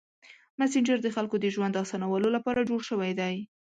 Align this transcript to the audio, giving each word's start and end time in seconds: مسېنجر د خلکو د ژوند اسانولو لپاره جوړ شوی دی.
مسېنجر 0.59 0.97
د 1.03 1.07
خلکو 1.15 1.35
د 1.39 1.45
ژوند 1.55 1.81
اسانولو 1.83 2.27
لپاره 2.35 2.67
جوړ 2.69 2.81
شوی 2.89 3.11
دی. 3.19 3.35